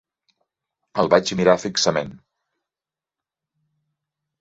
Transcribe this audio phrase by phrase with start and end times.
[1.03, 2.11] El vaig mirar fixament.